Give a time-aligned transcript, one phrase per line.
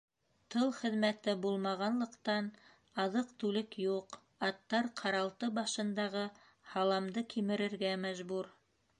[0.53, 2.47] Тыл хеҙмәте булмағанлыҡтан,
[3.03, 4.17] аҙыҡ-түлек юҡ,
[4.49, 6.23] аттар ҡаралты башындағы
[6.71, 8.51] һаламды кимерергә мәжбүр.